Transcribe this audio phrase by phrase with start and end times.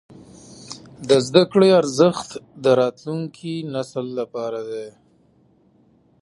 [1.09, 2.29] د زده کړې ارزښت
[2.63, 4.87] د راتلونکي نسل لپاره دی.